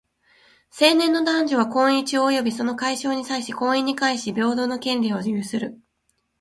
[0.71, 5.79] 成年の男女は、婚姻中及びその解消に際し、婚姻に関し平等の権利を有する。